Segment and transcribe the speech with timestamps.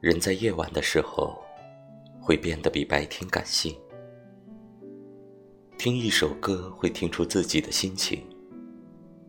[0.00, 1.36] 人在夜晚的时候，
[2.20, 3.76] 会变得比白天感性。
[5.76, 8.24] 听一首歌会听出自己的心情，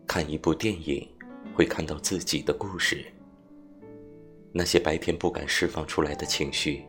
[0.06, 1.08] 看一部电影
[1.56, 3.04] 会看到自己的故事。
[4.52, 6.84] 那些白天不敢释放出来的情绪，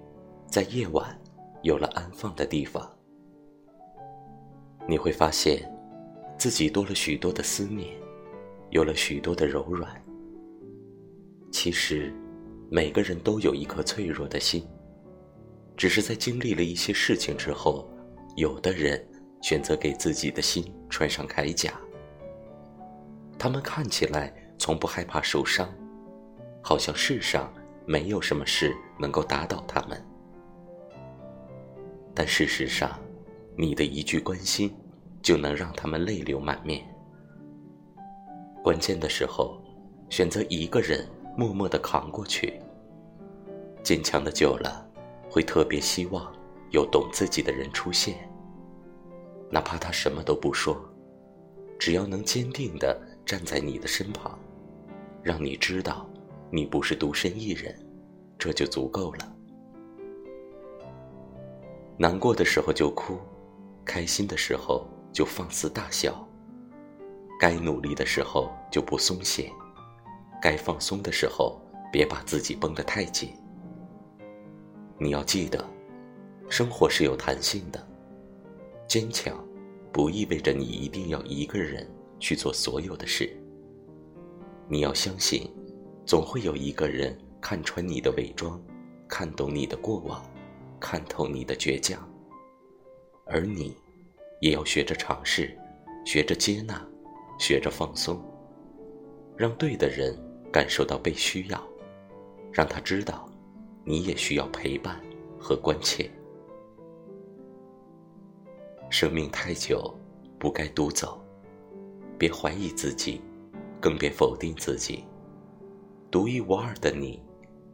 [0.46, 1.20] 在夜晚
[1.64, 2.88] 有了安放的地方。
[4.88, 5.68] 你会发现，
[6.38, 8.00] 自己多了许多的思念，
[8.70, 9.92] 有了许多的柔软。
[11.52, 12.14] 其实。
[12.74, 14.66] 每个人都有一颗脆弱的心，
[15.76, 17.86] 只是在经历了一些事情之后，
[18.38, 19.06] 有的人
[19.42, 21.74] 选择给自己的心穿上铠甲。
[23.38, 25.70] 他们看起来从不害怕受伤，
[26.64, 27.54] 好像世上
[27.86, 30.02] 没有什么事能够打倒他们。
[32.16, 32.98] 但事实上，
[33.58, 34.74] 你的一句关心，
[35.22, 36.88] 就能让他们泪流满面。
[38.64, 39.62] 关键的时候，
[40.10, 41.06] 选择一个人。
[41.38, 42.60] 默默地扛过去。
[43.84, 44.86] 坚强的久了，
[45.30, 46.32] 会特别希望
[46.70, 48.30] 有懂自己的人出现，
[49.50, 50.80] 哪怕他什么都不说，
[51.80, 54.38] 只要能坚定地站在你的身旁，
[55.24, 56.08] 让你知道
[56.52, 57.76] 你不是独身一人，
[58.38, 59.36] 这就足够了。
[61.98, 63.18] 难过的时候就哭，
[63.84, 66.28] 开心的时候就放肆大笑，
[67.40, 69.52] 该努力的时候就不松懈。
[70.42, 73.36] 该放松的时候，别把自己绷得太紧。
[75.02, 75.68] 你要记得，
[76.48, 77.84] 生活是有弹性的。
[78.88, 79.36] 坚强，
[79.92, 83.36] 不意味着你一定要一个人去做所有的事。
[84.68, 85.52] 你要相信，
[86.06, 88.62] 总会有一个人看穿你的伪装，
[89.08, 90.24] 看懂你的过往，
[90.80, 92.08] 看透你的倔强。
[93.26, 93.76] 而你，
[94.40, 95.58] 也要学着尝试，
[96.06, 96.80] 学着接纳，
[97.40, 98.24] 学着放松，
[99.36, 100.16] 让对的人。
[100.52, 101.68] 感受到被需要，
[102.52, 103.26] 让他知道，
[103.84, 105.02] 你也需要陪伴
[105.40, 106.10] 和关切。
[108.90, 109.94] 生命太久，
[110.38, 111.22] 不该独走，
[112.18, 113.22] 别怀疑自己，
[113.80, 115.06] 更别否定自己。
[116.10, 117.24] 独一无二的你，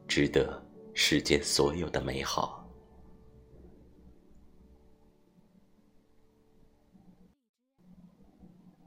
[0.08, 2.67] 值得世间所有的美好。